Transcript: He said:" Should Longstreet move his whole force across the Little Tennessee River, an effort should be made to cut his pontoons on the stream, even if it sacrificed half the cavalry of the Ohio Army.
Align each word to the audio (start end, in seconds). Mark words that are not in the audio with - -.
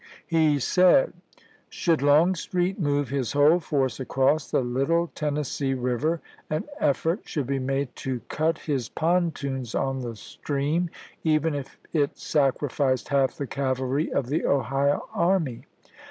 He 0.25 0.57
said:" 0.57 1.13
Should 1.69 2.01
Longstreet 2.01 2.79
move 2.79 3.09
his 3.09 3.33
whole 3.33 3.59
force 3.59 3.99
across 3.99 4.49
the 4.49 4.61
Little 4.61 5.11
Tennessee 5.13 5.75
River, 5.75 6.21
an 6.49 6.63
effort 6.79 7.19
should 7.25 7.45
be 7.45 7.59
made 7.59 7.95
to 7.97 8.21
cut 8.21 8.57
his 8.57 8.89
pontoons 8.89 9.75
on 9.75 9.99
the 9.99 10.15
stream, 10.15 10.89
even 11.23 11.53
if 11.53 11.77
it 11.93 12.17
sacrificed 12.17 13.09
half 13.09 13.37
the 13.37 13.45
cavalry 13.45 14.11
of 14.11 14.25
the 14.25 14.43
Ohio 14.43 15.07
Army. 15.13 15.65